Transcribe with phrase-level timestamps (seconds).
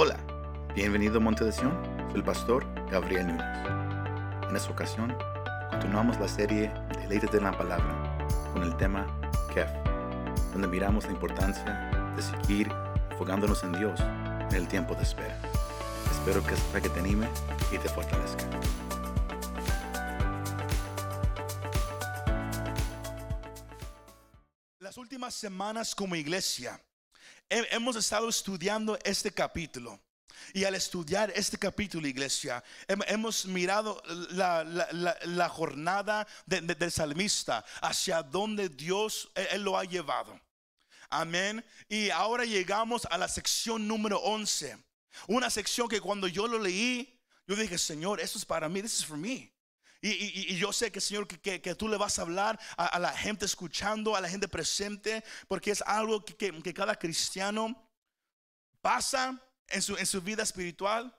[0.00, 0.16] Hola,
[0.76, 1.72] bienvenido a Monte de Sion,
[2.06, 3.44] soy el pastor Gabriel Núñez.
[4.48, 5.12] En esta ocasión,
[5.70, 6.70] continuamos la serie
[7.00, 8.16] Deleites de la Palabra
[8.52, 9.08] con el tema
[9.52, 9.68] KEF,
[10.52, 12.70] donde miramos la importancia de seguir
[13.10, 15.36] enfocándonos en Dios en el tiempo de espera.
[16.12, 17.28] Espero que esta que te anime
[17.72, 18.44] y te fortalezca.
[24.78, 26.80] Las últimas semanas como iglesia
[27.48, 30.00] hemos estado estudiando este capítulo.
[30.54, 37.64] Y al estudiar este capítulo, iglesia, hem- hemos mirado la, jornada de- de- del salmista
[37.82, 40.40] hacia donde Dios él, él lo ha llevado.
[41.10, 41.64] Amén.
[41.88, 44.78] Y ahora llegamos a la sección número 11.
[45.26, 49.00] Una sección que cuando yo lo leí, yo dije, Señor, esto es para mí, this
[49.00, 49.52] is for me.
[50.00, 54.14] Y, yo sé que, Señor, que, tú le vas a hablar a, la gente escuchando,
[54.14, 57.74] a la gente presente, porque es algo que, cada cristiano
[58.80, 61.14] pasa en su, vida espiritual.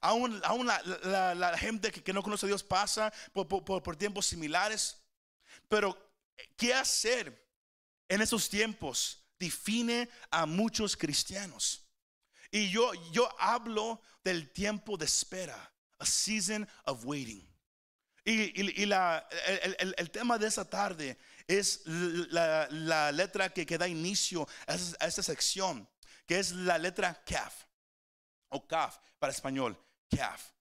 [0.00, 4.96] Aún, aún la, gente que, no conoce a Dios pasa por, tiempos similares.
[5.68, 5.96] Pero,
[6.56, 7.46] ¿qué hacer
[8.08, 9.22] en esos tiempos?
[9.38, 11.84] Define a muchos cristianos.
[12.50, 17.51] Y yo hablo del tiempo de espera, a season of waiting.
[18.24, 22.68] Y, la- el, el- tema de esa tarde es la,
[23.10, 25.88] letra que, da inicio a esa, a esa sección,
[26.26, 27.64] que es la letra CAF,
[28.50, 29.76] o CAF para español,
[30.08, 30.52] CAF.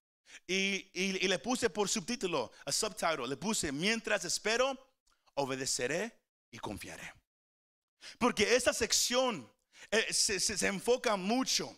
[0.48, 4.76] Y, y- le puse por subtítulo, a subtitle, le puse, mientras espero,
[5.36, 7.14] obedeceré y confiaré.
[8.18, 9.48] Porque esta sección
[9.92, 11.78] eh, se- se enfoca mucho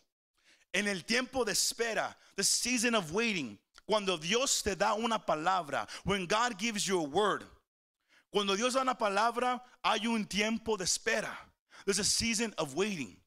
[0.71, 5.87] en el tiempo de espera, the season of waiting, cuando Dios te da una palabra,
[6.03, 7.43] when God gives you a word.
[8.31, 11.37] Cuando Dios da una palabra, hay un tiempo de espera.
[11.85, 13.17] There's a season of waiting.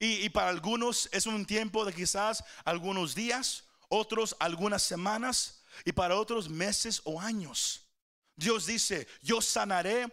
[0.00, 5.92] Y, y para algunos es un tiempo de quizás algunos días, otros algunas semanas y
[5.92, 7.86] para otros meses o años.
[8.36, 10.06] Dios dice, yo sanaré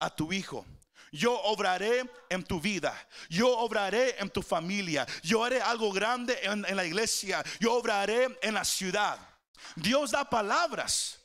[0.00, 0.64] a tu hijo.
[1.12, 2.94] Yo obraré en tu vida.
[3.28, 5.06] Yo obraré en tu familia.
[5.22, 7.44] Yo haré algo grande en, la iglesia.
[7.58, 9.18] Yo obraré en la ciudad.
[9.76, 11.18] Dios da palabras.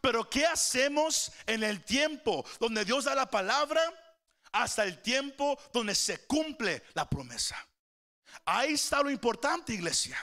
[0.00, 3.82] Pero ¿qué hacemos en el tiempo donde Dios da la palabra
[4.52, 7.56] hasta el tiempo donde se cumple la promesa?
[8.44, 10.16] Ahí está lo importante, iglesia.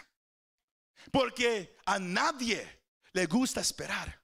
[1.12, 4.19] Porque a nadie le gusta esperar.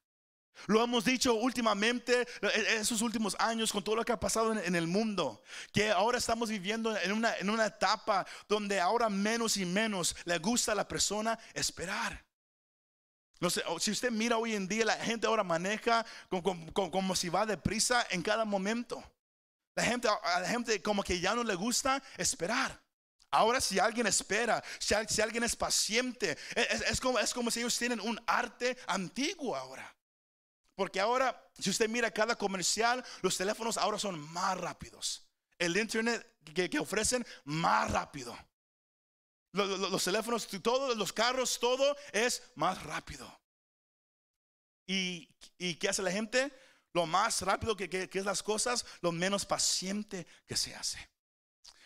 [0.67, 4.75] Lo hemos dicho últimamente, en esos últimos años, con todo lo que ha pasado en,
[4.75, 9.65] el mundo, que ahora estamos viviendo en una, en una etapa donde ahora menos y
[9.65, 12.25] menos le gusta a la persona esperar.
[13.39, 16.05] No sé, si usted mira hoy en día, la gente ahora maneja
[16.73, 19.03] como si va deprisa en cada momento.
[19.75, 22.81] La gente, la gente como que ya no le gusta esperar.
[23.29, 27.51] Ahora si alguien espera, si, al- si alguien es paciente, es- es como, es como
[27.51, 29.94] si ellos tienen un arte antiguo ahora.
[30.75, 35.25] Porque ahora, si usted mira cada comercial, los teléfonos ahora son más rápidos.
[35.57, 38.37] El internet que, ofrecen más rápido.
[39.53, 43.41] Lo- lo- Los, teléfonos, todos los carros, todo es más rápido.
[44.85, 46.51] ¿Y, y qué hace la gente?
[46.93, 51.09] Lo más rápido que, que- que es las cosas, lo menos paciente que se hace.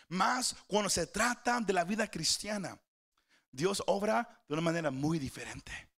[0.08, 2.76] Más cuando se trata de la vida cristiana,
[3.52, 5.89] Dios obra de una manera muy diferente.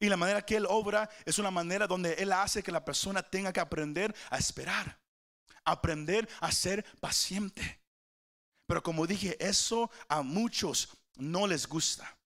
[0.00, 3.22] Y la manera que Él obra es una manera donde Él hace que la persona
[3.22, 4.98] tenga que aprender a esperar,
[5.62, 7.82] aprender a ser paciente.
[8.66, 12.16] Pero como dije, eso a muchos no les gusta.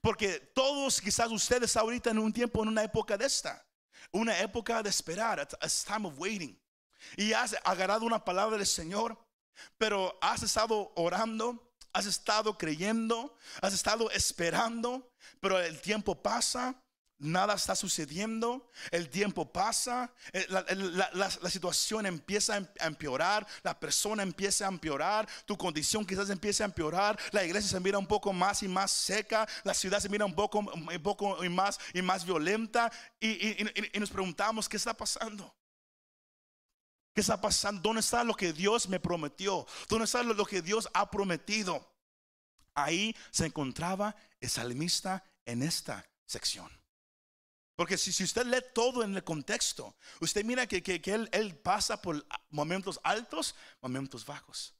[0.00, 3.66] Porque todos, quizás ustedes ahorita en un tiempo, en una época de esta,
[4.10, 6.58] una época de esperar, a time of waiting.
[7.16, 9.18] Y has agarrado una palabra del Señor,
[9.76, 15.10] pero has estado orando, has estado creyendo, has estado esperando,
[15.40, 16.74] pero el tiempo pasa,
[17.18, 23.78] nada está sucediendo, el tiempo pasa, eh, la, situación empieza a em- a empeorar, la
[23.78, 28.06] persona empieza a empeorar, tu condición quizás empieza a empeorar, la iglesia se mira un
[28.06, 30.62] poco más y más seca, la ciudad se mira un poco,
[31.44, 32.90] y más y más violenta
[33.20, 35.54] y nos preguntamos qué está pasando.
[37.18, 37.80] ¿Qué está pasando?
[37.80, 39.66] ¿Dónde está lo que Dios me prometió?
[39.88, 41.84] ¿Dónde está lo, que Dios ha prometido?
[42.74, 46.70] Ahí se encontraba el salmista en esta sección.
[47.74, 52.24] Porque si, usted lee todo en el contexto, usted mira que él, él pasa por
[52.50, 54.76] momentos altos, momentos bajos.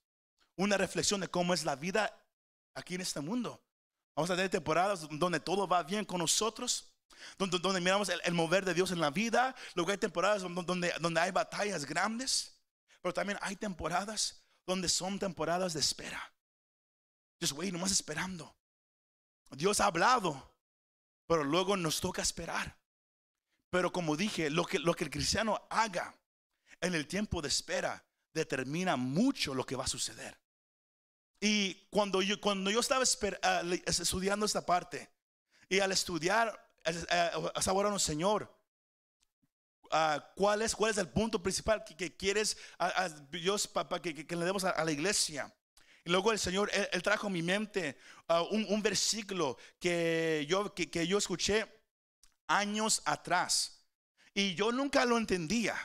[0.54, 2.24] Una reflexión de cómo es la vida
[2.72, 3.60] aquí en este mundo.
[4.14, 6.86] Vamos a tener temporadas donde todo va bien con nosotros,
[7.38, 9.54] donde, miramos el, mover de Dios en la vida.
[9.74, 12.60] Luego hay temporadas donde, donde, donde hay batallas grandes,
[13.00, 16.32] pero también hay temporadas donde son temporadas de espera.
[17.40, 18.54] Just wait, nomás esperando.
[19.50, 20.54] Dios ha hablado,
[21.26, 22.76] pero luego nos toca esperar.
[23.70, 26.14] Pero como dije, lo que, lo que el cristiano haga
[26.80, 30.38] en el tiempo de espera determina mucho lo que va a suceder.
[31.40, 33.04] Y cuando yo, cuando yo estaba
[33.42, 35.10] ah, estudiando esta parte,
[35.68, 36.67] y al estudiar,
[37.66, 38.54] ahora no, Señor,
[39.90, 44.44] ah, ¿cuál, es, ¿cuál es el punto principal que, quieres a, Dios para que, le
[44.44, 45.52] demos a, la iglesia?
[46.04, 47.98] Y luego el Señor, Él, trajo a mi mente
[48.28, 51.66] ah, un, versículo que yo, que yo escuché
[52.46, 53.84] años atrás.
[54.34, 55.76] Y yo nunca lo entendía.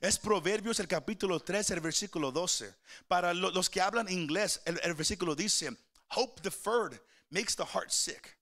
[0.00, 2.74] Es Proverbios el capítulo 3, el versículo 12.
[3.08, 5.76] Para los que hablan inglés, el versículo dice,
[6.14, 8.38] Hope deferred makes the heart sick.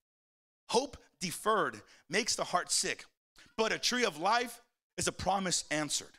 [0.72, 3.04] Hope deferred makes the heart sick.
[3.56, 4.62] But a tree of life
[4.96, 6.18] is a promise answered.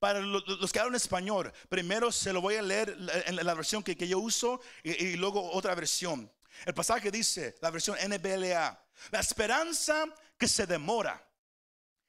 [0.00, 2.96] Para los que hablan español, primero se lo voy a leer
[3.26, 6.30] en la versión que, yo uso y, luego otra versión.
[6.66, 8.78] El pasaje dice, la versión NBLA,
[9.10, 10.04] la esperanza
[10.38, 11.20] que se demora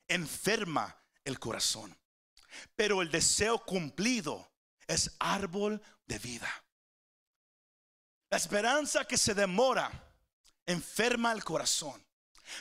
[0.07, 1.95] enferma el corazón
[2.75, 4.51] pero el deseo cumplido
[4.87, 6.49] es árbol de vida.
[8.29, 9.91] La esperanza que se demora
[10.71, 12.03] enferma el corazón,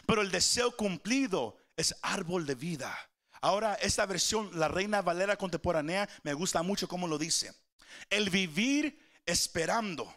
[0.06, 2.96] pero el deseo cumplido es árbol de vida.
[3.40, 7.54] Ahora, esta versión, la Reina Valera contemporánea, me gusta mucho como lo dice.
[8.08, 10.14] El vivir esperando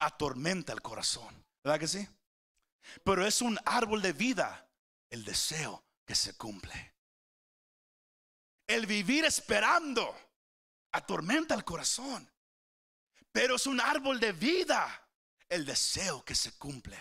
[0.00, 2.08] atormenta el corazón, ¿verdad que sí?
[3.04, 4.68] Pero es un árbol de vida
[5.10, 6.94] el deseo que se cumple.
[8.66, 10.14] El vivir esperando
[10.92, 12.30] atormenta el corazón.
[13.32, 15.08] Pero es un árbol de vida
[15.48, 16.98] el deseo que se cumple.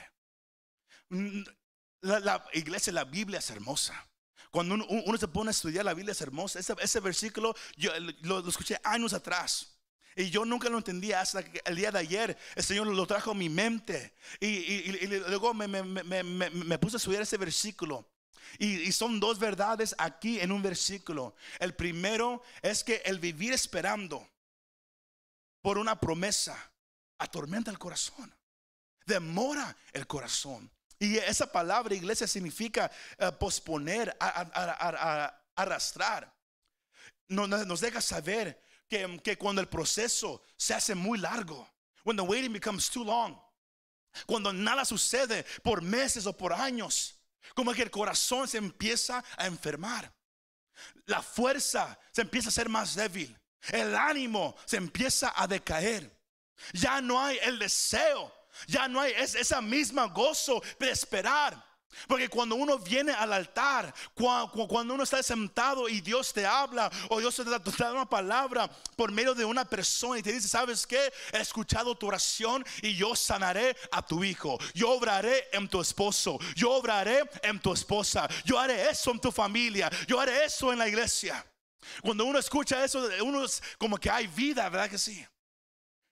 [2.01, 4.07] La, iglesia, la Biblia es hermosa.
[4.51, 6.59] Cuando uno, se pone a estudiar la Biblia es hermosa.
[6.59, 9.73] Ese, versículo yo lo, escuché años atrás.
[10.15, 13.31] Y yo nunca lo entendía hasta que el día de ayer el Señor lo trajo
[13.31, 14.15] a mi mente.
[14.39, 14.91] Y,
[15.27, 18.09] luego me, me, puse a estudiar ese versículo.
[18.57, 21.35] Y, son dos verdades aquí en un versículo.
[21.59, 24.27] El primero es que el vivir esperando
[25.61, 26.71] por una promesa
[27.19, 28.33] atormenta el corazón,
[29.05, 30.71] demora el corazón.
[30.99, 34.15] Y esa palabra, iglesia, significa eh, posponer,
[35.55, 36.33] arrastrar.
[37.27, 41.69] Nos, deja saber que, que cuando el proceso se hace muy largo,
[42.03, 43.37] when the waiting becomes too long,
[44.25, 47.15] cuando nada sucede por meses o por años,
[47.53, 50.11] como que el corazón se empieza a enfermar.
[51.05, 53.37] La fuerza se empieza a ser más débil.
[53.69, 56.15] El ánimo se empieza a decaer.
[56.73, 58.33] Ya no hay el deseo.
[58.65, 61.67] Ya no hay esa misma gozo de esperar.
[62.07, 67.19] Porque cuando uno viene al altar, cuando uno está sentado y Dios te habla o
[67.19, 71.11] Dios te da una palabra por medio de una persona y te dice, ¿sabes qué?
[71.31, 74.59] He escuchado tu oración y yo sanaré a tu hijo.
[74.73, 76.37] Yo obraré en tu esposo.
[76.55, 78.27] Yo obraré en tu esposa.
[78.45, 79.89] Yo haré eso en tu familia.
[80.07, 81.45] Yo haré eso en la iglesia.
[82.01, 85.25] Cuando uno escucha eso, uno es como que hay vida, ¿verdad que sí?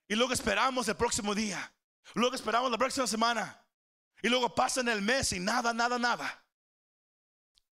[0.08, 1.72] Y luego esperamos el próximo día.
[2.14, 3.62] Luego esperamos la próxima semana.
[4.22, 6.44] Y luego pasan el mes y nada, nada, nada.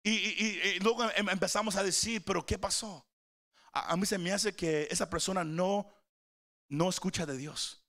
[0.04, 3.08] Y, luego em, empezamos a decir, pero ¿qué pasó?
[3.72, 5.90] A, mí se me hace que esa persona no,
[6.68, 7.84] no escucha de Dios.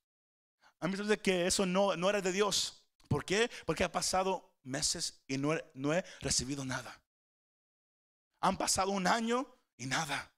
[0.81, 2.86] A mí se me hace que eso no, no era de Dios.
[3.08, 3.51] ¿Por qué?
[3.67, 7.03] Porque ha pasado meses y no, no he recibido nada.
[8.41, 9.46] Han pasado un año
[9.77, 10.32] y nada.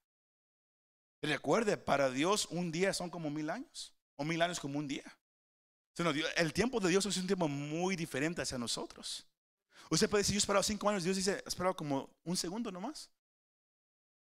[1.22, 3.94] recuerde, para Dios un día son como mil años.
[4.16, 5.15] O mil años como un día.
[6.36, 9.26] El tiempo de Dios es un tiempo muy diferente hacia nosotros.
[9.88, 13.08] Usted puede decir, yo he cinco años, Dios dice, he como un segundo nomás.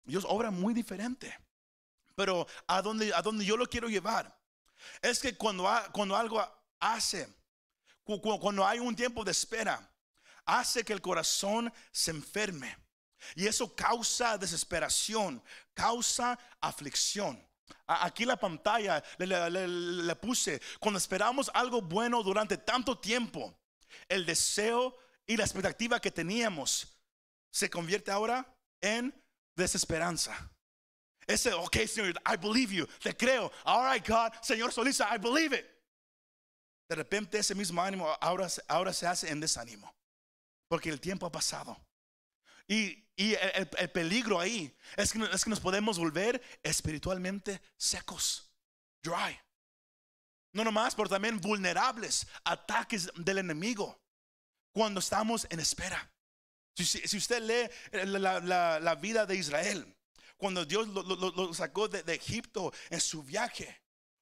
[0.04, 1.38] Dios obra muy diferente.
[2.16, 4.36] Pero a donde, a donde yo lo quiero llevar
[5.02, 6.44] es que cuando, cuando algo
[6.80, 7.28] hace,
[8.04, 9.88] cuando hay un tiempo de espera,
[10.46, 12.76] hace que el corazón se enferme.
[13.36, 17.49] Y eso causa desesperación, causa aflicción.
[17.88, 23.58] Aquí la pantalla le, puse, cuando esperamos algo bueno durante tanto tiempo,
[24.08, 24.96] el deseo
[25.26, 26.88] y la expectativa que teníamos
[27.52, 28.46] se convierte ahora
[28.82, 29.14] en
[29.56, 30.52] desesperanza.
[31.28, 33.52] Ese, ok, Señor, I believe you, te creo.
[33.64, 35.66] All right, God, Señor Solisa, I believe it.
[36.90, 39.94] De repente ese mismo ánimo ahora, ahora se hace en desánimo,
[40.68, 41.78] porque el tiempo ha pasado.
[42.68, 48.50] Y, el, peligro ahí es que, es que nos podemos volver espiritualmente secos,
[49.04, 49.38] dry.
[50.52, 54.00] No nomás, pero también vulnerables a ataques del enemigo
[54.72, 56.12] cuando estamos en espera.
[56.76, 59.96] Si, usted lee la, vida de Israel,
[60.38, 63.82] cuando Dios lo, sacó de, Egipto en su viaje,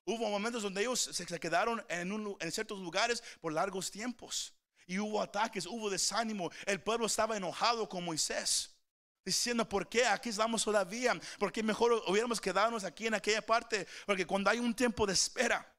[0.09, 4.53] Hubo momentos donde ellos se, quedaron en, un en ciertos lugares por largos tiempos.
[4.85, 6.49] Y hubo ataques, hubo desánimo.
[6.65, 8.76] El pueblo estaba enojado con Moisés.
[9.27, 11.19] Diciendo, ¿por qué aquí estamos todavía?
[11.37, 13.85] Porque mejor hubiéramos quedarnos aquí en aquella parte.
[14.05, 15.69] Porque cuando hay un tiempo de espera,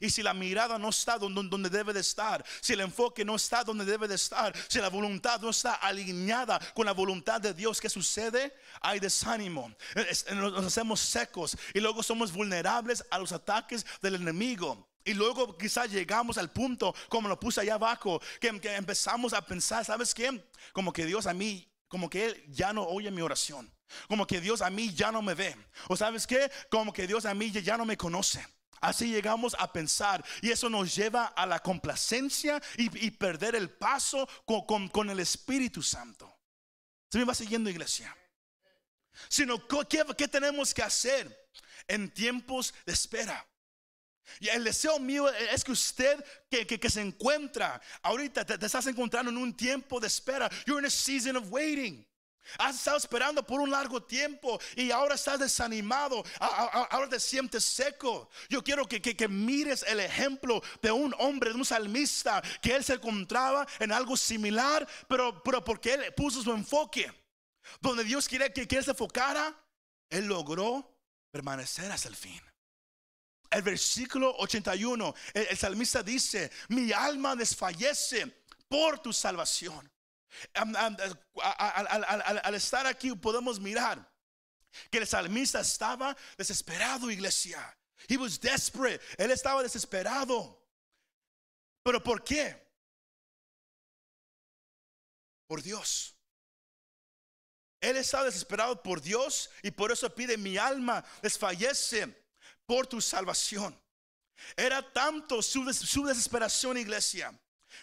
[0.00, 3.62] y si la mirada no está donde, debe de estar, si el enfoque no está
[3.62, 7.78] donde debe de estar, si la voluntad no está alineada con la voluntad de Dios,
[7.78, 8.54] ¿qué sucede?
[8.80, 14.14] Hay desánimo, Es- nos nos hacemos secos y luego somos vulnerables a los ataques del
[14.14, 14.88] enemigo.
[15.04, 19.44] Y luego quizás llegamos al punto, como lo puse allá abajo, que, que empezamos a
[19.44, 20.42] pensar, ¿sabes qué?
[20.72, 23.70] Como que Dios a mí, como que Él ya no oye mi oración.
[24.08, 25.54] Como que Dios a mí ya no me ve.
[25.88, 26.50] O sabes qué?
[26.70, 28.42] Como que Dios a mí ya no me conoce.
[28.80, 34.26] Así llegamos a pensar y eso nos lleva a la complacencia y, perder el paso
[34.46, 36.34] con, con- el Espíritu Santo.
[37.10, 38.16] ¿Se me va siguiendo iglesia?
[39.28, 41.50] Sino, ¿qué, qué tenemos que hacer
[41.86, 43.46] en tiempos de espera?
[44.40, 49.30] Y el deseo mío es que usted que, que- se encuentra ahorita, te, estás encontrando
[49.30, 50.48] en un tiempo de espera.
[50.66, 52.06] You're in a season of waiting.
[52.58, 58.28] Has estado esperando por un largo tiempo y ahora estás desanimado, ahora te sientes seco.
[58.48, 62.74] Yo quiero que, que- que mires el ejemplo de un hombre, de un salmista, que
[62.74, 67.12] él se encontraba en algo similar, pero, pero porque él puso su enfoque,
[67.80, 69.54] donde Dios quiere que, que él se enfocara,
[70.10, 70.98] él logró
[71.30, 72.40] permanecer hasta el fin.
[73.52, 78.26] El versículo 81, el, el salmista dice, mi alma desfallece
[78.68, 79.90] por tu salvación.
[80.54, 84.10] Al- al- al estar aquí podemos mirar
[84.90, 87.76] que el salmista estaba desesperado, iglesia.
[88.08, 89.00] He was desperate.
[89.18, 90.58] Él estaba desesperado.
[91.84, 92.56] ¿Pero por qué?
[95.46, 96.16] Por Dios.
[97.80, 102.21] Él estaba desesperado por Dios y por eso pide mi alma desfallece
[102.66, 103.78] por tu salvación.
[104.56, 107.32] Era tanto su, des- su desesperación, iglesia,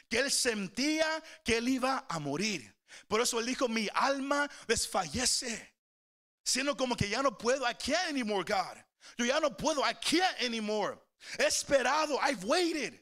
[0.10, 2.76] que él sentía que él iba a morir.
[3.08, 5.76] Por eso él dijo, mi alma desfallece.
[6.44, 8.78] Siendo como que ya no puedo, I can't anymore, God.
[9.18, 10.98] Yo ya no puedo, I can't anymore.
[11.38, 13.00] He esperado, I've waited.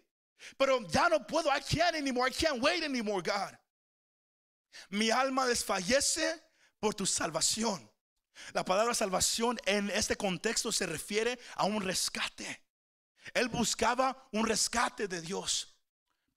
[0.57, 3.57] Pero ya no puedo, I can't anymore, I can't wait anymore, God.
[4.91, 6.39] Mi alma desfallece
[6.79, 7.89] por tu salvación.
[8.53, 12.63] La palabra salvación en este contexto se refiere a un rescate.
[13.33, 15.76] Él buscaba un rescate de Dios.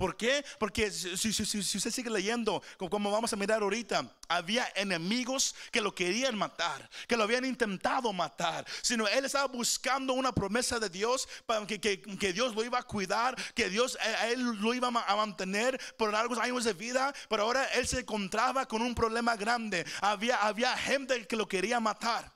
[0.01, 0.43] ¿Por qué?
[0.59, 5.55] Porque si, si- si- usted sigue leyendo, co- como vamos a mirar ahorita, había enemigos
[5.71, 10.79] que lo querían matar, que lo habían intentado matar, sino él estaba buscando una promesa
[10.79, 14.29] de Dios para que, que- que Dios lo iba a cuidar, que Dios eh, a
[14.29, 18.65] él lo iba a mantener por largos años de vida, pero ahora él se encontraba
[18.67, 19.85] con un problema grande.
[20.01, 22.35] Había, había gente que lo quería matar,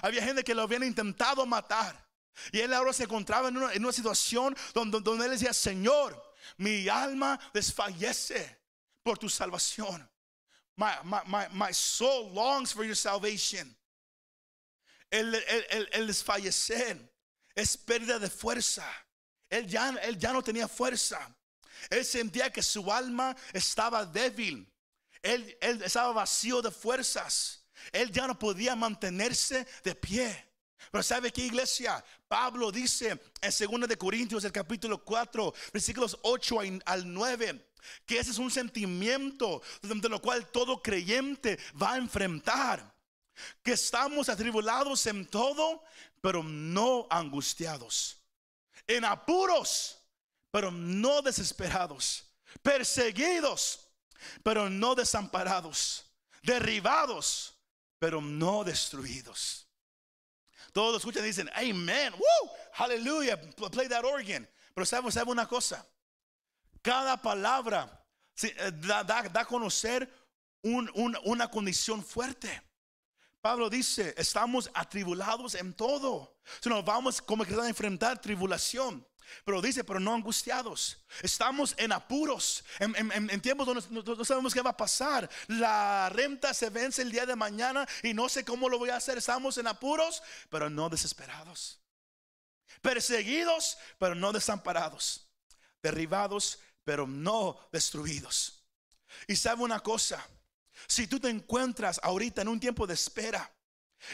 [0.00, 2.08] había gente que lo habían intentado matar.
[2.52, 6.29] Y él ahora se encontraba en una, en una situación donde, donde él decía, Señor,
[6.58, 8.58] mi alma desfallece
[9.02, 10.08] por tu salvación.
[10.76, 13.76] My, my, my, soul longs for your salvation.
[15.10, 16.96] El, el, el- el desfallecer
[17.54, 18.86] es pérdida de fuerza.
[19.50, 21.18] Él ya, él ya no tenía fuerza.
[21.90, 24.66] Él sentía que su alma estaba débil.
[25.22, 27.64] Él, él estaba vacío de fuerzas.
[27.92, 30.49] Él ya no podía mantenerse de pie.
[30.90, 32.02] Pero ¿sabe qué iglesia?
[32.28, 37.70] Pablo dice en 2 de Corintios el capítulo 4, versículos 8 al- al 9,
[38.06, 42.94] que ese es un sentimiento de lo cual todo creyente va a enfrentar.
[43.62, 45.82] Que estamos atribulados en todo,
[46.20, 48.18] pero no angustiados.
[48.86, 49.98] En apuros,
[50.50, 52.24] pero no desesperados.
[52.62, 53.86] Perseguidos,
[54.42, 56.04] pero no desamparados.
[56.42, 57.54] Derribados,
[57.98, 59.69] pero no destruidos.
[60.72, 63.36] Todos escuchan y dicen, Amen, woo, hallelujah,
[63.70, 64.48] play that organ.
[64.74, 65.86] Pero sabe, sabe una cosa,
[66.82, 68.04] cada palabra
[68.42, 70.08] eh, da, da- da a conocer
[70.62, 72.62] un- un- una condición fuerte.
[73.40, 76.36] Pablo dice, estamos atribulados en todo.
[76.60, 79.06] Si nos vamos como que a enfrentar tribulación.
[79.44, 80.98] Pero dice, pero no angustiados.
[81.22, 85.28] Estamos en apuros, en, tiempos donde no sabemos qué va a pasar.
[85.48, 88.96] La renta se vence el día de mañana y no sé cómo lo voy a
[88.96, 89.18] hacer.
[89.18, 91.80] Estamos en apuros, pero no desesperados.
[92.80, 95.28] Perseguidos, pero no desamparados.
[95.82, 98.64] Derribados, pero no destruidos.
[99.26, 100.24] Y sabe una cosa,
[100.86, 103.52] si tú te encuentras ahorita en un tiempo de espera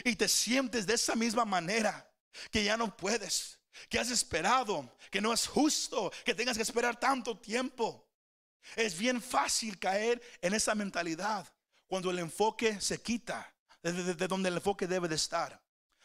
[0.03, 2.11] y te sientes de esa misma manera,
[2.51, 3.56] que ya no puedes,
[3.89, 8.07] que has esperado, que no es justo que tengas que esperar tanto tiempo,
[8.75, 11.47] es bien fácil caer en esa mentalidad
[11.87, 15.61] cuando el enfoque se quita de, de- de donde el enfoque debe de estar.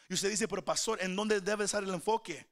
[0.09, 2.47] Y usted dice, pero pastor, ¿en dónde debe estar el enfoque?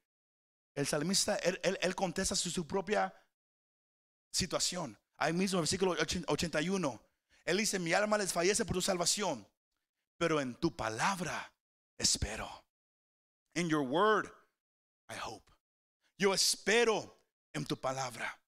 [0.74, 3.14] el salmista, él, contesta su, su propia
[4.32, 4.98] situación.
[5.18, 5.96] Ahí mismo, versículo
[6.28, 7.02] 81.
[7.46, 9.46] Él dice, mi alma desfallece por tu salvación,
[10.18, 11.52] pero en tu palabra
[11.98, 12.50] espero.
[13.56, 14.32] In your word,
[16.18, 17.22] Yo espero
[17.54, 18.40] en tu palabra.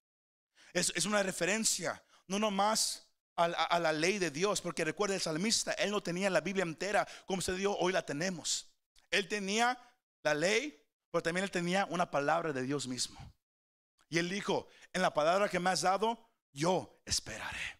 [0.72, 5.14] Es, es una referencia, no nomás a, la- a la ley de Dios, porque recuerda
[5.14, 8.72] el salmista, él no tenía la Biblia entera como se dio, hoy la tenemos.
[9.10, 9.78] Él tenía
[10.22, 10.80] la ley,
[11.10, 13.18] pero también él tenía una palabra de Dios mismo.
[14.08, 17.78] Y él dijo, en la palabra que me has dado, yo esperaré.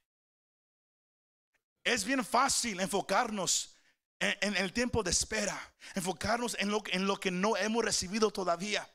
[1.85, 3.74] Es bien fácil enfocarnos
[4.21, 5.59] en, el tiempo de espera,
[5.95, 8.89] enfocarnos en lo, en lo que no hemos recibido todavía.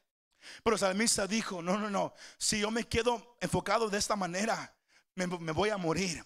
[0.63, 4.75] Pero salmista dijo, no, no, no, si yo me quedo enfocado de esta manera,
[5.15, 6.23] me, voy a morir.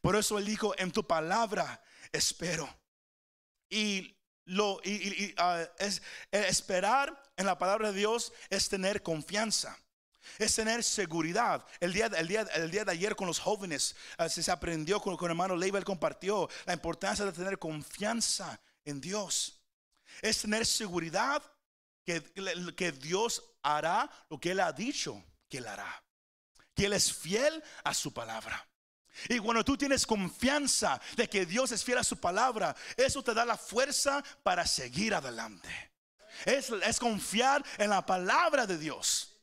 [0.00, 2.68] Por eso él dijo, en tu palabra espero.
[3.68, 9.78] Y lo y, ah, es eh, esperar en la palabra de Dios es tener confianza.
[10.38, 11.64] Es tener seguridad.
[11.80, 15.16] El día, el día, el día de ayer con los jóvenes ah, se aprendió con,
[15.30, 19.60] hermano Leiva, compartió la importancia de tener confianza en Dios.
[20.22, 21.42] Es tener seguridad
[22.04, 22.22] que,
[22.76, 26.02] que Dios hará lo que Él ha dicho que Él hará.
[26.74, 28.66] Que Él es fiel a su palabra.
[29.28, 33.32] Y cuando tú tienes confianza de que Dios es fiel a su palabra, eso te
[33.32, 35.92] da la fuerza para seguir adelante.
[36.44, 39.33] Es confiar en la palabra de Dios.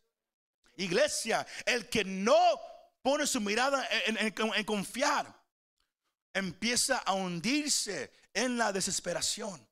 [0.78, 2.38] Iglesia, el que no
[3.01, 5.40] pone su mirada en, confiar,
[6.34, 9.68] empieza a hundirse en la desesperación.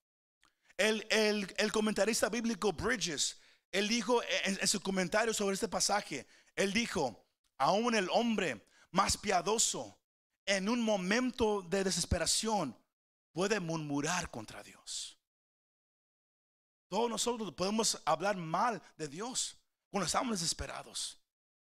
[0.78, 3.40] El, el- el comentarista bíblico Bridges,
[3.72, 6.26] él dijo en, en su comentario sobre este pasaje,
[6.56, 7.26] él dijo,
[7.58, 10.00] aún el hombre más piadoso
[10.46, 12.76] en un momento de desesperación
[13.32, 15.18] puede murmurar contra Dios.
[16.88, 19.59] Todos nosotros podemos hablar mal de Dios
[19.90, 21.18] cuando estamos desesperados,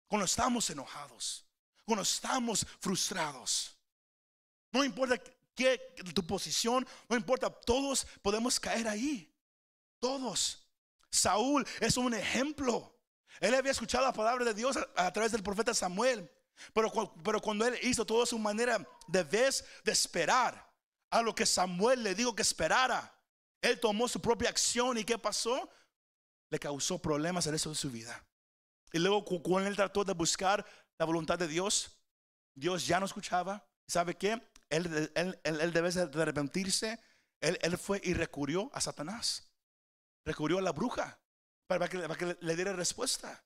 [0.07, 1.45] cuando estamos enojados,
[1.85, 3.75] cuando estamos frustrados.
[4.71, 5.17] No importa
[5.55, 5.77] qué
[6.13, 9.33] tu posición, no importa, todos podemos caer ahí.
[9.99, 10.65] Todos.
[11.09, 12.95] Saúl es un ejemplo.
[13.39, 16.29] Él había escuchado la palabra de Dios a, través del profeta Samuel.
[16.73, 16.91] Pero,
[17.23, 20.69] pero cuando él hizo toda su manera de vez de esperar
[21.09, 23.13] a lo que Samuel le dijo que esperara,
[23.61, 25.69] él tomó su propia acción y ¿qué pasó?
[26.49, 28.23] Le causó problemas el resto de su vida.
[28.91, 30.65] Y luego cu- cuando él trató de buscar
[30.97, 31.91] la voluntad de Dios,
[32.55, 33.65] Dios ya no escuchaba.
[33.87, 34.41] ¿Sabe qué?
[34.69, 36.99] Él, él, él, debe de arrepentirse.
[37.41, 39.47] Él, fue y recurrió a Satanás.
[40.25, 41.19] Recurrió a la bruja
[41.67, 43.43] para que, para que le- diera respuesta.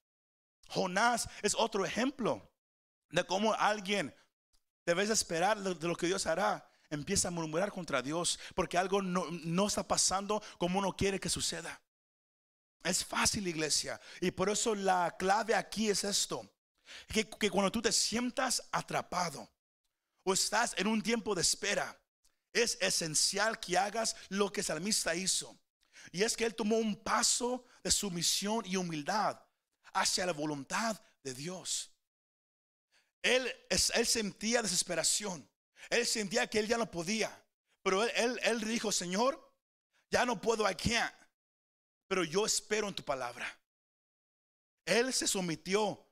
[0.69, 2.49] Jonás es otro ejemplo
[3.09, 4.15] de cómo alguien
[4.85, 6.67] debes esperar de lo que Dios hará.
[6.89, 11.29] Empieza a murmurar contra Dios porque algo no, no está pasando como uno quiere que
[11.29, 11.81] suceda.
[12.83, 13.99] Es fácil, iglesia.
[14.19, 16.49] Y por eso la clave aquí es esto.
[17.07, 19.49] Que, cuando tú te sientas atrapado
[20.23, 21.97] o estás en un tiempo de espera,
[22.51, 25.57] es esencial que hagas lo que el salmista hizo.
[26.11, 29.41] Y es que él tomó un paso de sumisión y humildad
[29.93, 31.89] hacia la voluntad de Dios.
[33.21, 35.49] Él, él sentía desesperación.
[35.89, 37.43] Él sentía que él ya no podía.
[37.81, 39.53] Pero él, dijo, Señor,
[40.09, 41.13] ya no puedo, can't.
[42.07, 43.47] Pero yo espero en tu palabra.
[44.85, 46.07] Él se sometió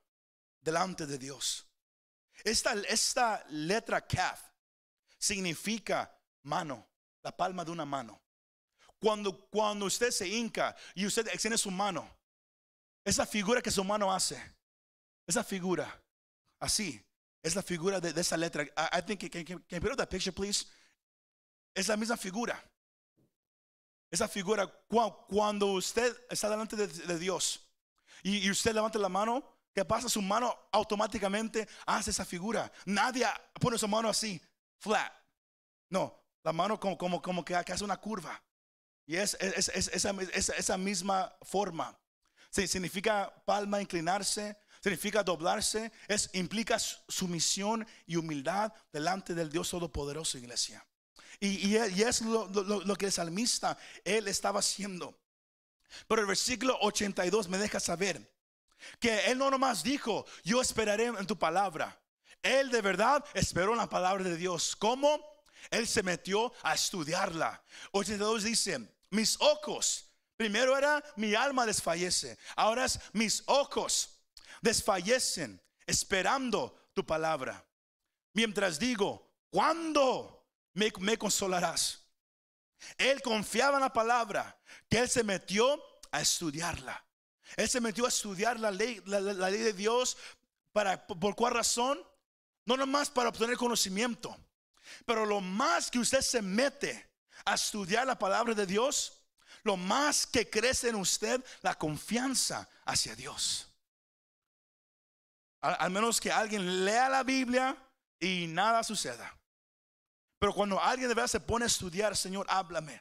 [0.60, 1.66] delante de Dios.
[2.44, 4.40] Esta, esta letra kaf
[5.18, 6.88] significa mano,
[7.22, 8.20] la palma de una mano.
[8.98, 12.08] Cuando, cuando usted se hinca y usted extiende su mano,
[13.04, 14.40] esa figura que su mano hace,
[15.26, 16.02] esa figura,
[16.60, 17.04] así,
[17.42, 18.62] es la figura de, esa letra.
[18.62, 20.66] I, I think, can, can, can you put up that picture, please?
[21.74, 22.62] Es la misma figura.
[24.12, 26.86] Esa figura, cua- cuando usted está delante de,
[27.18, 27.66] Dios
[28.22, 29.42] y, usted levanta la mano,
[29.74, 30.08] ¿qué pasa?
[30.08, 32.70] Su mano automáticamente hace esa figura.
[32.84, 33.26] Nadie
[33.58, 34.40] pone su mano así,
[34.78, 35.10] flat.
[35.88, 38.40] No, la mano como, como, como que, que hace una curva.
[39.06, 40.10] Y es, es- es- esa,
[40.58, 41.98] esa- misma forma.
[42.50, 49.70] Sí, significa palma inclinarse, significa doblarse, es, implica su- sumisión y humildad delante del Dios
[49.70, 50.86] Todopoderoso, iglesia.
[51.42, 55.18] Y, y es- lo, que el salmista, él estaba haciendo.
[56.06, 58.32] Pero el versículo 82 me deja saber
[59.00, 62.00] que él no nomás dijo, yo esperaré en tu palabra.
[62.44, 64.76] Él de verdad esperó la palabra de Dios.
[64.76, 65.20] ¿Cómo?
[65.70, 67.60] Él se metió a estudiarla.
[67.90, 74.10] 82 dice, mis ojos, primero era mi alma desfallece, ahora es mis ojos
[74.60, 77.64] desfallecen esperando tu palabra.
[78.32, 80.41] Mientras digo, ¿cuándo
[80.74, 82.00] me, consolarás?
[82.98, 84.58] Él confiaba en la palabra,
[84.88, 87.04] que él se metió a estudiarla.
[87.56, 90.16] Él se metió a estudiar la ley, la, ley de Dios.
[90.72, 92.02] Para, ¿Por cuál razón?
[92.64, 94.36] No nomás para obtener conocimiento.
[95.06, 97.10] Pero lo más que usted se mete
[97.44, 99.22] a estudiar la palabra de Dios,
[99.64, 103.68] lo más que crece en usted la confianza hacia Dios.
[105.60, 107.76] Al menos que alguien lea la Biblia
[108.18, 109.36] y nada suceda.
[110.42, 113.00] Pero cuando alguien de verdad se pone a estudiar, Señor, háblame.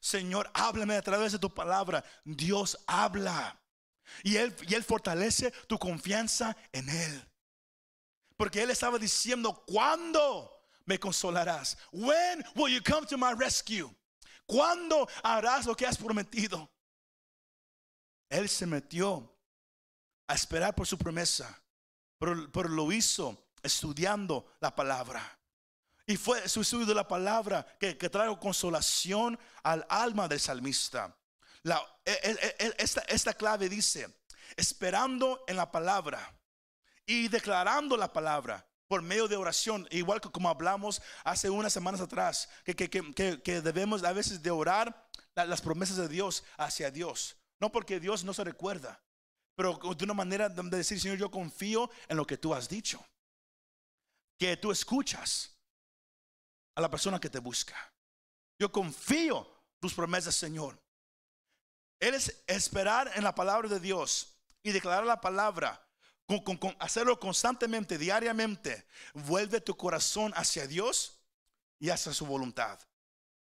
[0.00, 2.02] Señor, háblame a través de tu palabra.
[2.24, 3.60] Dios habla.
[4.22, 7.28] Y él, y él fortalece tu confianza en Él.
[8.38, 11.76] Porque Él estaba diciendo, ¿cuándo me consolarás?
[11.92, 13.94] When will you come to my rescue?
[14.46, 16.70] ¿Cuándo harás lo que has prometido?
[18.30, 19.38] Él se metió
[20.26, 21.62] a esperar por su promesa,
[22.18, 25.37] pero, pero lo hizo estudiando la palabra.
[26.08, 31.14] Y fue su estudio de la palabra que, que trajo consolación al alma del salmista.
[31.64, 34.08] La- e- e- e- esta, esta clave dice,
[34.56, 36.34] esperando en la palabra
[37.04, 42.00] y declarando la palabra por medio de oración, igual que como hablamos hace unas semanas
[42.00, 46.42] atrás, que, que- que- que- debemos a veces de orar la- las promesas de Dios
[46.56, 47.36] hacia Dios.
[47.60, 48.98] No porque Dios no se recuerda,
[49.54, 53.04] pero de una manera de decir, Señor, yo confío en lo que tú has dicho.
[54.38, 55.57] Que tú escuchas
[56.78, 57.74] a la persona que te busca.
[58.56, 60.80] Yo confío tus promesas, Señor.
[61.98, 65.84] Él es esperar en la palabra de Dios y declarar la palabra,
[66.24, 68.86] con hacerlo constantemente, diariamente.
[69.12, 71.18] Vuelve tu corazón hacia Dios
[71.80, 72.78] y hacia su voluntad.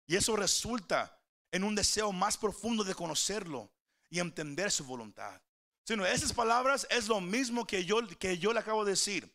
[0.07, 1.15] Y eso resulta
[1.51, 3.71] en un deseo más profundo de conocerlo
[4.09, 5.39] y entender su voluntad.
[5.83, 9.31] Sino esas palabras es lo mismo que yo, que yo le acabo de decir.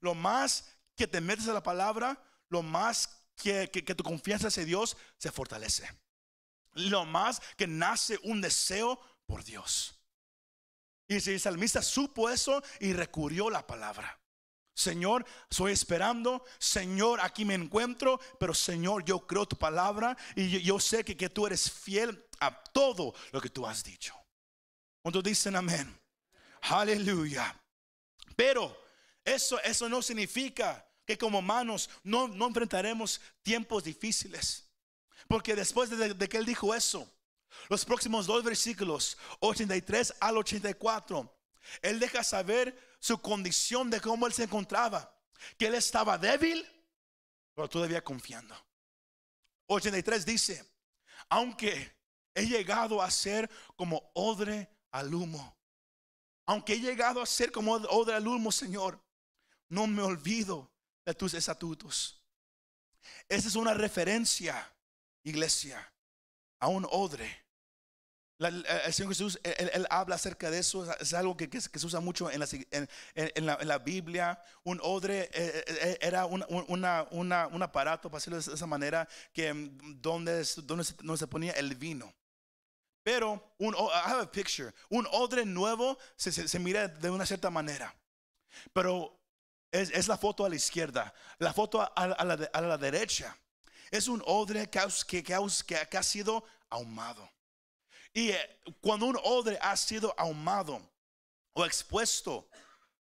[0.00, 0.64] Lo más
[0.96, 5.30] que te metes a la palabra, lo más que, que- tu confianza hacia Dios se
[5.30, 5.88] fortalece.
[6.72, 9.94] Lo más que nace un deseo por Dios.
[11.08, 14.20] Y si el salmista supo eso y recurrió la palabra.
[14.74, 16.44] Señor, estoy esperando.
[16.58, 18.20] Señor, aquí me encuentro.
[18.38, 20.16] Pero Señor, yo creo tu palabra.
[20.34, 23.82] Y yo, yo sé que, que tú eres fiel a todo lo que tú has
[23.82, 24.14] dicho.
[25.00, 25.98] Cuando dicen amén.
[26.62, 27.58] Aleluya.
[28.34, 28.76] Pero
[29.24, 34.68] eso, eso no significa que como humanos no, no enfrentaremos tiempos difíciles.
[35.28, 37.08] Porque después de, de que él dijo eso,
[37.68, 41.32] los próximos dos versículos, 83 al 84,
[41.82, 45.12] él deja saber su condición de cómo él se encontraba.
[45.56, 46.66] Que él estaba débil,
[47.54, 48.54] pero todavía confiando.
[49.66, 50.64] 83 dice,
[51.28, 51.96] aunque
[52.34, 55.56] he llegado a ser como odre al humo,
[56.46, 59.02] aunque he llegado a ser como odre al humo, Señor,
[59.68, 60.70] no me olvido
[61.06, 62.20] de tus estatutos.
[63.28, 64.70] Esa es una referencia,
[65.22, 65.92] iglesia,
[66.60, 67.44] a un odre.
[68.38, 72.40] El Señor Jesús, él, habla acerca de eso, es algo que, se usa mucho en
[72.40, 72.48] la,
[73.14, 74.38] en- la- Biblia.
[74.64, 76.42] Un odre eh, eh, era un,
[77.62, 82.12] aparato, para decirlo de esa manera, que mm, donde, donde, se, ponía el vino.
[83.02, 87.48] Pero, un, o- I have a picture, un odre nuevo se mira de una cierta
[87.48, 87.94] manera.
[88.74, 89.15] Pero
[89.72, 93.36] es, la foto a la izquierda, la foto a, la, a la derecha.
[93.90, 95.34] Es un odre que, que, que
[95.98, 97.30] ha- sido ahumado.
[98.12, 100.80] Y eh, cuando un odre ha sido ahumado
[101.52, 102.48] o expuesto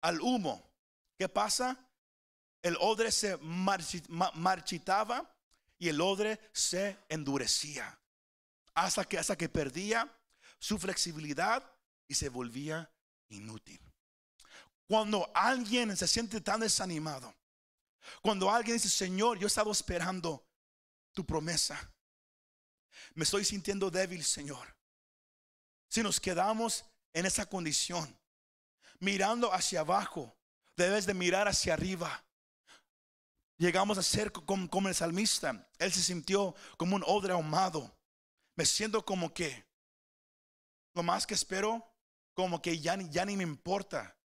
[0.01, 0.69] al humo,
[1.17, 1.77] ¿qué pasa?
[2.61, 5.31] El odre se marchi- ma- marchitaba
[5.77, 7.97] y el odre se endurecía
[8.73, 10.11] hasta que, hasta que perdía
[10.59, 11.63] su flexibilidad
[12.07, 12.89] y se volvía
[13.29, 13.79] inútil.
[14.87, 17.33] Cuando alguien se siente tan desanimado,
[18.21, 20.45] cuando alguien dice, Señor, yo he estado esperando
[21.11, 21.91] tu promesa,
[23.13, 24.75] me estoy sintiendo débil, Señor.
[25.89, 28.17] Si nos quedamos en esa condición,
[28.99, 30.37] mirando hacia abajo,
[30.75, 32.23] debes de mirar hacia arriba.
[33.57, 35.67] Llegamos a ser como, el salmista.
[35.79, 37.97] Él se sintió como un odre ahumado.
[38.55, 39.65] Me siento como que
[40.93, 41.85] lo más que espero,
[42.33, 44.17] como que ya, ya ni me importa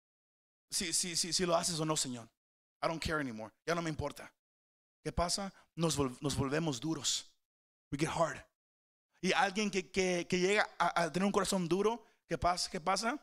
[0.69, 2.29] si, si, si, lo haces o no, Señor.
[2.83, 3.53] I don't care anymore.
[3.65, 4.31] Ya no me importa.
[5.03, 5.53] ¿Qué pasa?
[5.75, 7.25] Nos, vol- nos volvemos duros.
[7.91, 8.43] We get hard.
[9.21, 12.69] Y alguien que, llega a, tener un corazón duro, ¿qué pasa?
[12.69, 13.19] ¿Qué pasa?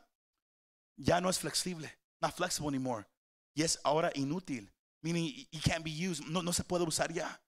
[0.95, 1.97] Ya no es flexible.
[2.21, 3.07] Not flexible anymore.
[3.55, 4.71] Y es ahora inútil.
[5.01, 6.23] Meaning, it can't be used.
[6.25, 7.41] No, no se puede usar ya.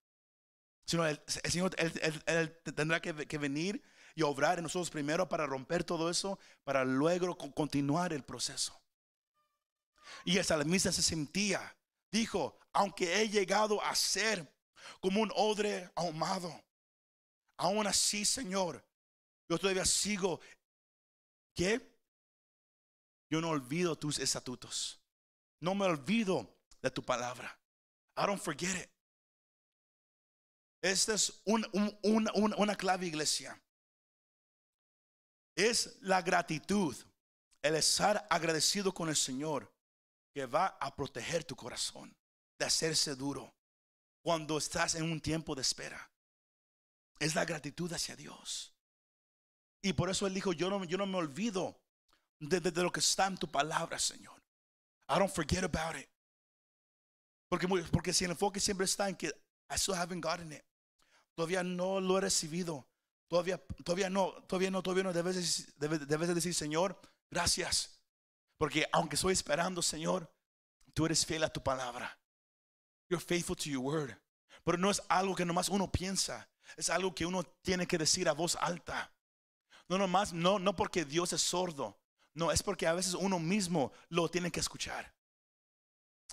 [0.85, 3.83] Sino el, Señor él, tendrá que, que venir
[4.15, 8.81] y obrar en nosotros primero para romper todo eso, para luego co- continuar el proceso.
[10.25, 11.75] Y el salmista se sentía,
[12.11, 14.47] dijo, aunque he llegado a ser
[14.99, 16.63] como un odre ahumado,
[17.57, 18.83] aún así, Señor,
[19.49, 20.39] yo todavía sigo,
[21.55, 21.89] ¿qué?
[23.29, 24.99] yo no olvido tus estatutos.
[25.61, 27.57] No me olvido de tu palabra.
[28.17, 28.89] I don't forget it.
[30.81, 33.61] Esta es una clave, iglesia.
[35.55, 36.95] Es la gratitud,
[37.61, 39.71] el estar agradecido con el Señor
[40.39, 42.15] que va a proteger tu corazón
[42.57, 43.53] de hacerse duro
[44.21, 46.09] cuando estás en un tiempo de espera.
[47.19, 48.73] Es la gratitud hacia Dios.
[49.81, 51.81] Y por eso Él dijo, yo no, yo no me olvido
[52.39, 54.41] de, de, lo que está en tu palabra, Señor.
[55.09, 56.07] I don't forget about it.
[57.49, 60.63] Porque, porque si el enfoque siempre está en que I still haven't gotten it.
[61.35, 62.87] Todavía no lo he recibido.
[63.27, 65.11] Todavía, todavía no, todavía no, todavía no.
[65.11, 66.97] Debes, debes, debes decir, Señor,
[67.29, 67.98] gracias.
[68.59, 70.29] Porque aunque estoy esperando, Señor,
[70.93, 72.19] tú eres fiel a tu palabra.
[73.09, 74.15] You're faithful to your word.
[74.65, 76.49] Pero no es algo que nomás uno piensa.
[76.75, 79.11] Es algo que uno tiene que decir a voz alta.
[79.87, 81.97] No nomás, no, no porque Dios es sordo.
[82.33, 85.15] No, es porque a veces uno mismo lo tiene que escuchar.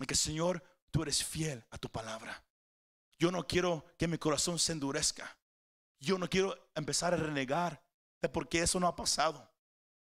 [0.07, 2.45] Que Señor, tú eres fiel a tu palabra.
[3.19, 5.39] Yo no quiero que mi corazón se endurezca.
[6.01, 7.83] Yo no quiero empezar a renegar
[8.21, 9.49] de por qué eso no ha pasado.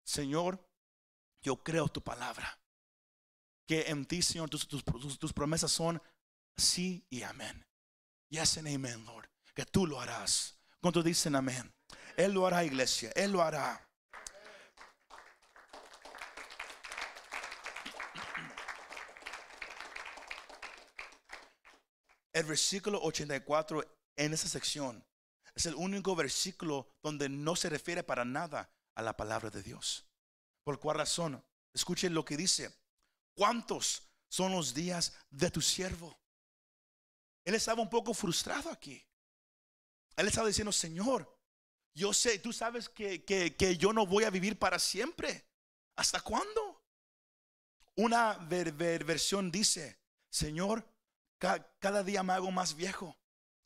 [0.02, 0.65] Señor,
[1.46, 2.58] yo creo tu palabra.
[3.68, 6.02] Que en ti, Señor, tus, tus promesas son
[6.56, 7.64] sí y amén.
[8.28, 9.28] Yes and amen, Lord.
[9.54, 10.58] Que tú lo harás.
[10.80, 11.72] Cuando dicen amén?
[12.16, 13.12] Él lo hará, iglesia.
[13.14, 13.80] Él lo hará.
[22.32, 23.84] El versículo 84
[24.16, 25.06] en esa sección
[25.54, 30.06] es el único versículo donde no se refiere para nada a la palabra de Dios.
[30.66, 31.40] ¿Por cuál razón?
[31.72, 32.76] Escuchen lo que dice.
[33.34, 36.18] ¿Cuántos son los días de tu siervo?
[37.44, 39.00] Él estaba un poco frustrado aquí.
[40.16, 41.32] Él estaba diciendo, Señor,
[41.94, 45.46] yo sé, tú sabes que, que, yo no voy a vivir para siempre.
[45.94, 46.84] ¿Hasta cuándo?
[47.94, 50.84] Una versión dice, Señor,
[51.38, 53.16] cada día me hago más viejo,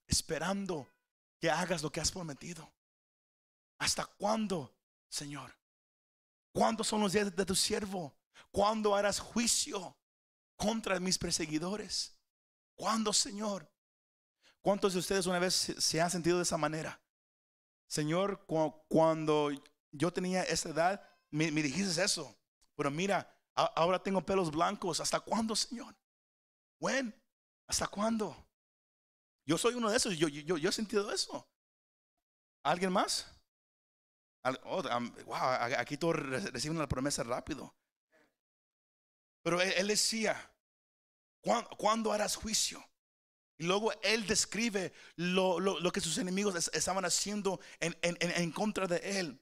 [0.07, 0.87] esperando
[1.39, 2.71] que hagas lo que has prometido.
[3.79, 4.77] ¿Hasta cuándo,
[5.09, 5.60] Señor?
[6.53, 8.17] ¿Cuántos son los días de tu siervo?
[8.51, 9.97] ¿Cuándo harás juicio
[10.57, 12.19] contra mis perseguidores?
[12.75, 13.71] ¿Cuándo, Señor?
[14.61, 17.01] ¿Cuántos de ustedes una vez se han sentido de esa manera?
[17.87, 18.45] Señor,
[18.89, 19.51] cuando
[19.91, 22.37] yo tenía esa edad, me, dijiste eso.
[22.77, 25.01] Pero mira, ahora tengo pelos blancos.
[25.01, 25.97] ¿Hasta cuándo, Señor?
[26.79, 27.15] ¿When?
[27.67, 28.37] ¿Hasta cuándo?
[29.45, 30.17] Yo soy uno de esos.
[30.17, 31.49] Yo, yo, yo he sentido eso.
[32.63, 33.27] ¿Alguien más?
[34.43, 34.83] Oh,
[35.27, 35.37] wow,
[35.77, 37.75] aquí todos reciben la promesa rápido.
[39.43, 40.51] Pero él, decía,
[41.77, 42.85] ¿cuándo, harás juicio?
[43.59, 49.41] Y luego él describe lo, que sus enemigos estaban haciendo en, contra de él.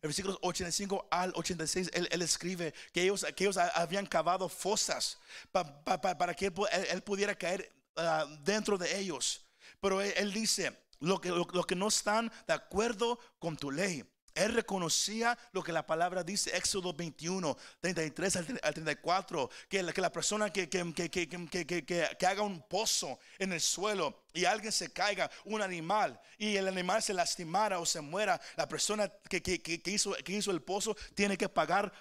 [0.00, 3.26] En versículos 85 al 86, él, él escribe que ellos,
[3.74, 5.18] habían cavado fosas
[5.50, 9.44] para que él, pudiera caer ah, dentro de ellos.
[9.80, 14.04] Pero él, dice, lo que no están de acuerdo con tu ley.
[14.38, 20.00] Él reconocía lo que la palabra dice, Éxodo 21, 33 al 34, que la, que
[20.00, 25.30] la persona que, que, que, haga un pozo en el suelo y alguien se caiga,
[25.44, 30.32] un animal, y el animal se lastimara o se muera, la persona que, hizo, que
[30.32, 31.92] hizo el pozo tiene que pagar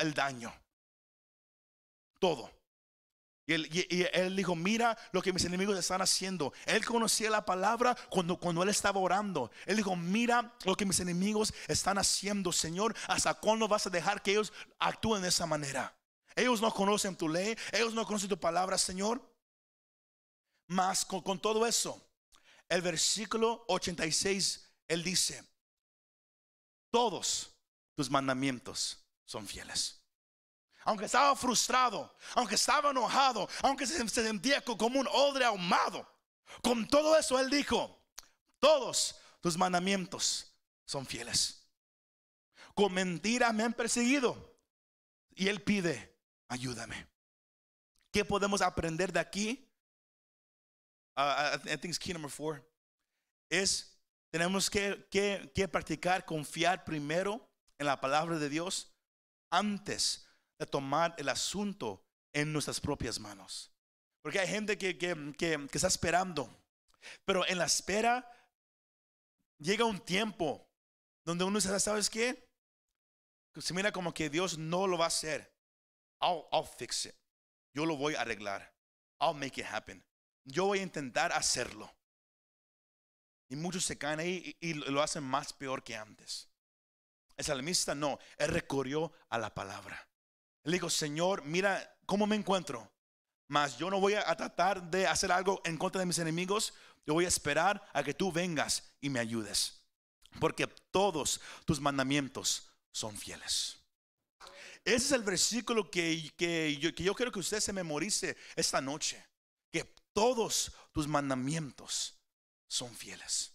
[0.00, 0.52] el daño.
[2.18, 2.61] Todo.
[3.52, 6.52] Y él, dijo, mira lo que mis enemigos están haciendo.
[6.66, 9.50] Él conocía la palabra cuando, cuando él estaba orando.
[9.66, 12.94] Él dijo, mira lo que mis enemigos están haciendo, Señor.
[13.08, 15.96] ¿Hasta cuándo vas a dejar que ellos actúen de esa manera?
[16.34, 19.20] Ellos no conocen tu ley, ellos no conocen tu palabra, Señor.
[20.66, 22.00] Mas con, con todo eso,
[22.68, 25.44] el versículo 86, él dice,
[26.90, 27.54] todos
[27.94, 30.01] tus mandamientos son fieles
[30.84, 36.08] aunque estaba frustrado, aunque estaba enojado, aunque se sentía como un odre ahumado,
[36.62, 37.98] con todo eso él dijo,
[38.58, 40.52] todos tus mandamientos
[40.84, 41.66] son fieles.
[42.74, 44.58] Con mentira me han perseguido
[45.34, 46.16] y él pide,
[46.48, 47.08] ayúdame.
[48.10, 49.68] ¿Qué podemos aprender de aquí?
[51.16, 52.62] Uh, I think it's key number four.
[53.50, 53.98] Es,
[54.30, 58.94] tenemos que, que practicar, confiar primero en la palabra de Dios
[59.50, 60.26] antes
[60.66, 63.72] tomar el asunto en nuestras propias manos.
[64.22, 66.64] Porque hay gente que, que, está esperando,
[67.24, 68.30] pero en la espera
[69.58, 70.68] llega un tiempo
[71.24, 72.48] donde uno dice, ¿sabes qué?
[73.60, 75.52] Se mira como que Dios no lo va a hacer.
[76.20, 77.14] I'll, fix it.
[77.74, 78.72] Yo lo voy a arreglar.
[79.20, 80.04] I'll make it happen.
[80.44, 81.92] Yo voy a intentar hacerlo.
[83.48, 86.48] Y muchos se caen ahí y, lo hacen más peor que antes.
[87.36, 90.08] El salmista no, él recorrió a la palabra.
[90.64, 92.90] Él dijo, Señor, mira cómo me encuentro.
[93.48, 96.74] Mas yo no voy a tratar de hacer algo en contra de mis enemigos.
[97.06, 99.82] Yo voy a esperar a que tú vengas y me ayudes.
[100.40, 103.78] Porque todos tus mandamientos son fieles.
[104.84, 108.80] Ese es el versículo que, que, yo, que yo quiero que usted se memorice esta
[108.80, 109.24] noche.
[109.70, 112.18] Que todos tus mandamientos
[112.68, 113.52] son fieles.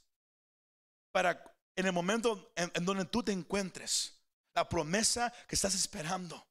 [1.12, 4.20] Para en el momento en, donde tú te encuentres,
[4.56, 6.46] la promesa que estás esperando,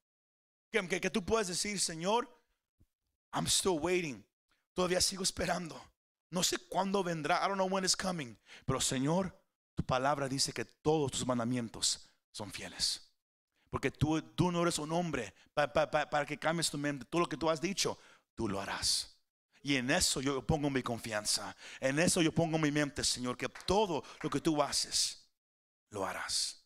[0.71, 2.29] que, tú puedes decir, Señor,
[3.33, 4.23] I'm still waiting.
[4.73, 5.81] Todavía sigo esperando.
[6.29, 7.43] No sé cuándo vendrá.
[7.43, 8.37] I don't know when it's coming.
[8.65, 9.33] Pero Señor,
[9.75, 13.01] tu palabra dice que todos tus mandamientos son fieles.
[13.69, 17.05] Porque tú, tú no eres un hombre para que cambies tu mente.
[17.05, 17.97] Todo lo que tú has dicho,
[18.35, 19.15] tú lo harás.
[19.63, 21.55] Y en eso yo pongo mi confianza.
[21.79, 25.27] En eso yo pongo mi mente, Señor, que todo lo que tú haces,
[25.89, 26.63] lo harás.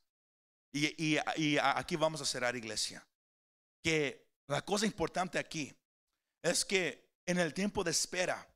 [0.73, 1.17] Y
[1.57, 3.05] aquí vamos a cerrar, iglesia.
[3.81, 5.73] Que la cosa importante aquí
[6.43, 8.47] es que en el tiempo de espera,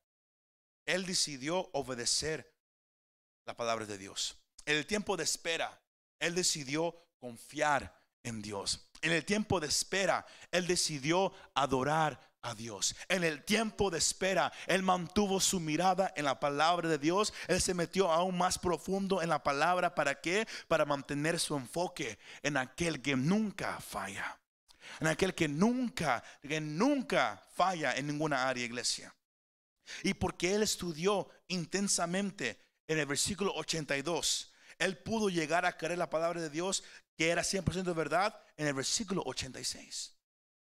[0.85, 2.53] Él decidió obedecer
[3.45, 4.37] la palabra de Dios.
[4.65, 5.81] En el tiempo de espera,
[6.19, 8.89] Él decidió confiar en Dios.
[9.01, 12.95] En el tiempo de espera, Él decidió adorar a Dios.
[13.07, 17.33] En el tiempo de espera, Él mantuvo su mirada en la palabra de Dios.
[17.47, 19.95] Él se metió aún más profundo en la palabra.
[19.95, 20.47] ¿Para qué?
[20.67, 24.39] Para mantener su enfoque en aquel que nunca falla
[24.99, 29.13] en aquel que nunca, que nunca falla en ninguna área, iglesia.
[30.03, 36.09] Y porque él estudió intensamente en el versículo 82, él pudo llegar a creer la
[36.09, 36.83] palabra de Dios
[37.15, 40.13] que era 100% verdad en el versículo 86.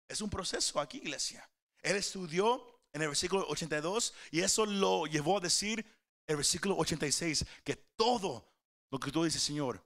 [0.09, 1.49] Es un proceso aquí, iglesia.
[1.83, 5.87] Él estudió en el versículo 82 y eso lo llevó a decir
[6.27, 8.53] el versículo 86 que todo
[8.91, 9.85] lo que tú dices, Señor,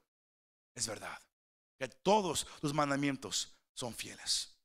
[0.73, 1.17] es verdad.
[1.77, 4.57] Que todos tus mandamientos son fieles.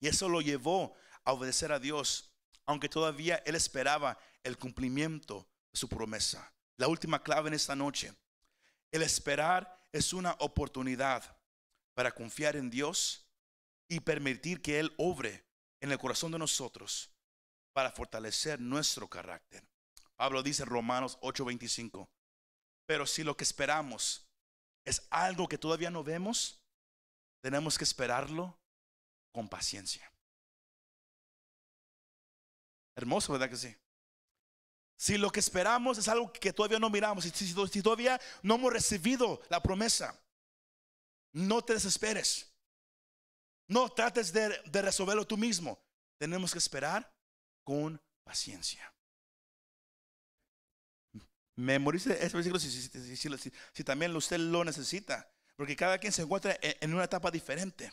[0.00, 0.94] Y eso lo llevó
[1.24, 2.32] a obedecer a Dios,
[2.66, 6.52] aunque todavía él esperaba el cumplimiento de su promesa.
[6.76, 8.14] La última clave en esta noche.
[8.92, 11.36] El esperar es una oportunidad
[11.94, 13.26] para confiar en Dios
[13.88, 15.46] y permitir que Él obre
[15.80, 17.10] en el corazón de nosotros
[17.72, 19.66] para fortalecer nuestro carácter.
[20.16, 22.08] Pablo dice en Romanos 8:25,
[22.86, 24.26] pero si lo que esperamos
[24.84, 26.60] es algo que todavía no vemos,
[27.46, 28.58] tenemos que esperarlo
[29.30, 30.12] con paciencia.
[32.96, 33.76] Hermoso, ¿verdad que sí?
[34.96, 38.72] Si lo que esperamos es algo que todavía no miramos, si, si, todavía no hemos
[38.72, 40.20] recibido la promesa,
[41.34, 42.52] no te desesperes.
[43.68, 44.48] No trates de,
[44.82, 45.80] resolverlo tú mismo.
[46.18, 47.08] Tenemos que esperar
[47.62, 48.92] con paciencia.
[51.54, 53.28] Memorice ese versículo si,
[53.72, 55.30] si, también usted lo necesita.
[55.56, 57.90] Porque cada quien se encuentra en una etapa diferente.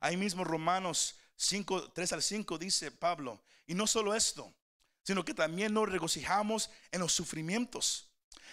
[0.00, 4.52] Ahí mismo Romanos 5, 3 al 5 dice Pablo, y no solo esto,
[5.02, 8.10] sino que también nos regocijamos en los sufrimientos,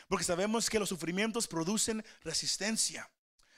[0.08, 3.10] porque sabemos que los sufrimientos producen resistencia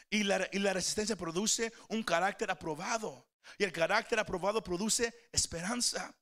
[0.10, 6.14] y la, y la resistencia produce un carácter aprobado y el carácter aprobado produce esperanza.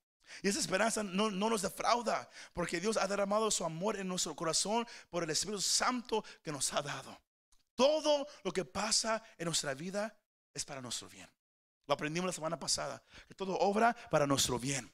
[0.42, 4.36] Y esa esperanza no, no, nos defrauda, porque Dios ha derramado su amor en nuestro
[4.36, 7.18] corazón por el Espíritu Santo que nos ha dado.
[7.78, 10.20] Todo lo que pasa en nuestra vida
[10.52, 11.30] es para nuestro bien.
[11.86, 14.92] Lo aprendimos la semana pasada, que todo obra para nuestro bien.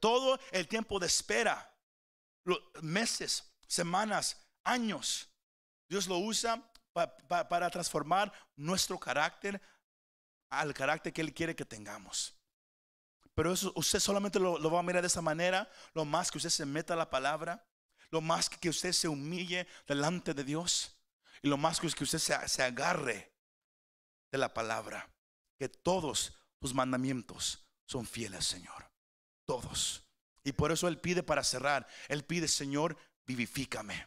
[0.00, 1.72] Todo el tiempo de espera,
[2.82, 5.28] meses, semanas, años,
[5.88, 6.60] Dios lo usa
[6.92, 9.62] para transformar nuestro carácter
[10.50, 12.34] al carácter que Él quiere que tengamos.
[13.32, 16.38] Pero eso usted solamente lo, lo, va a mirar de esa manera, lo más que
[16.38, 17.64] usted se meta a la palabra,
[18.10, 20.96] lo más que usted se humille delante de Dios.
[21.42, 23.32] Y lo más que es que usted se, agarre
[24.30, 25.12] de la palabra.
[25.58, 28.90] Que todos tus mandamientos son fieles, Señor.
[29.44, 30.04] Todos.
[30.44, 31.86] Y por eso Él pide para cerrar.
[32.08, 34.06] Él pide, Señor, vivifícame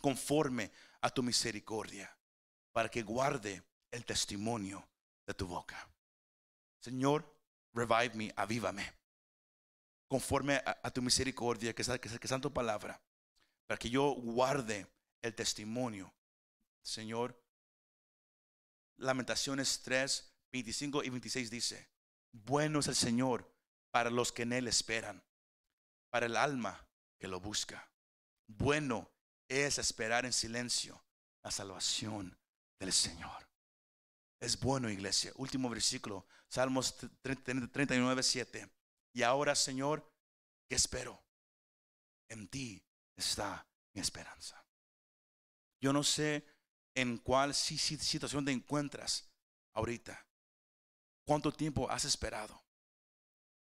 [0.00, 2.16] conforme a tu misericordia,
[2.72, 4.88] para que guarde el testimonio
[5.26, 5.88] de tu boca.
[6.80, 7.24] Señor,
[7.72, 8.92] revive me, avívame,
[10.08, 13.00] conforme a, tu misericordia, que, que, que tu palabra,
[13.66, 14.86] para que yo guarde
[15.22, 16.12] el testimonio
[16.86, 17.42] Señor.
[18.98, 21.90] Lamentaciones 3, 25 y 26 dice,
[22.32, 23.52] bueno es el Señor
[23.90, 25.22] para los que en Él esperan,
[26.10, 27.90] para el alma que lo busca.
[28.46, 29.10] Bueno
[29.48, 31.04] es esperar en silencio
[31.42, 32.38] la salvación
[32.78, 33.48] del Señor.
[34.40, 35.32] Es bueno, iglesia.
[35.36, 38.70] Último versículo, Salmos 39, 7.
[39.12, 40.10] Y ahora, Señor,
[40.68, 41.22] ¿qué espero?
[42.28, 42.82] En ti
[43.16, 44.64] está mi esperanza.
[45.80, 46.55] Yo no sé
[46.96, 49.28] en cuál situación te encuentras
[49.74, 50.26] ahorita.
[51.26, 52.60] cuánto tiempo has esperado.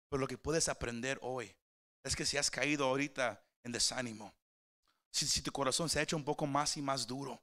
[0.10, 1.54] Pero lo que puedes aprender hoy
[2.04, 4.34] es que si has caído ahorita en desánimo,
[5.12, 7.42] si, si tu corazón se ha hecho un poco más y más duro,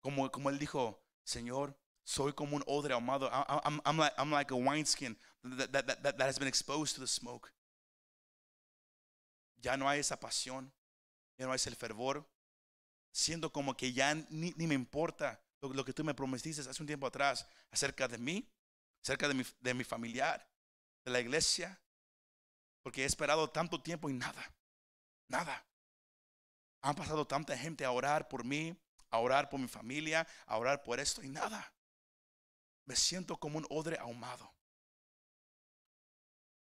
[0.00, 3.28] como, como él dijo, Señor, soy como un odre ahumado.
[3.30, 7.06] I'm like, I'm like a wineskin that, that, that, that has been exposed to the
[7.06, 7.52] smoke.
[9.60, 10.72] Ya no hay esa pasión,
[11.38, 12.26] ya no hay ese fervor.
[13.16, 17.06] Siento como que ya ni, me importa lo, que tú me prometiste hace un tiempo
[17.06, 18.46] atrás acerca de mí,
[19.02, 20.46] acerca de mi, de mi familiar,
[21.02, 21.80] de la iglesia,
[22.82, 24.54] porque he esperado tanto tiempo y nada,
[25.28, 25.66] nada.
[26.82, 30.82] Han pasado tanta gente a orar por mí, a orar por mi familia, a orar
[30.82, 31.72] por esto y nada.
[32.84, 34.52] Me siento como un odre ahumado.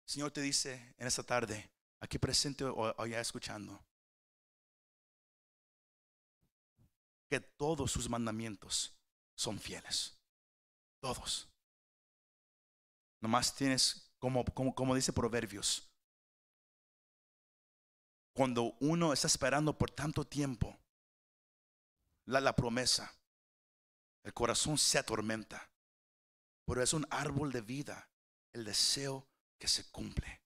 [0.03, 1.71] Señor te dice en esta tarde,
[2.01, 3.81] aquí presente o, ya escuchando,
[7.31, 8.93] que todos sus mandamientos
[9.37, 10.19] son fieles.
[11.01, 11.47] Todos.
[13.21, 15.89] Nomás tienes, como, como, como dice Proverbios,
[18.35, 20.77] cuando uno está esperando por tanto tiempo
[22.25, 23.15] la, la promesa,
[24.25, 25.71] el corazón se atormenta.
[26.65, 28.09] Pero es un árbol de vida,
[28.53, 29.25] el deseo
[29.57, 30.41] que se cumple.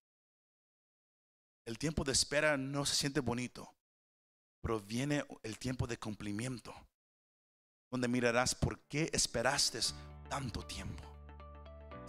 [1.65, 3.74] El tiempo de espera no se siente bonito,
[4.65, 6.73] pero viene el tiempo de cumplimiento,
[7.91, 9.77] donde mirarás por qué esperaste
[10.27, 11.03] tanto tiempo.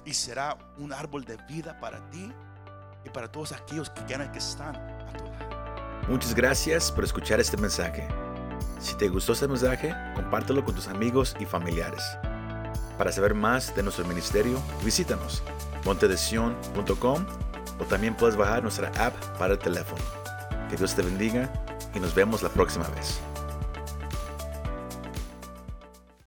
[0.07, 2.33] Y será un árbol de vida para ti
[3.05, 6.09] y para todos aquellos que quieran que están a tu lado.
[6.09, 8.09] Muchas gracias por escuchar este mensaje.
[8.81, 12.03] Si te gustó este mensaje, compártelo con tus amigos y familiares.
[12.97, 15.43] Para saber más de nuestro ministerio, visítanos
[15.85, 17.27] montedesion.com
[17.79, 20.03] o también puedes bajar nuestra app para el teléfono.
[20.71, 21.53] Que Dios te bendiga
[21.95, 23.21] y nos vemos la próxima vez.